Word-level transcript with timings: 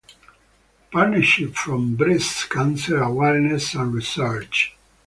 Partnership 0.91 1.53
for 1.53 1.77
Breast 1.77 2.49
Cancer 2.49 3.03
Awareness 3.03 3.75
and 3.75 3.93
Research. 3.93 4.75